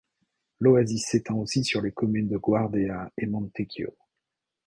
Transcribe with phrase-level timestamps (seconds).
[0.59, 3.95] L'oasis s'étend aussi sur les communes de Guardea et Montecchio.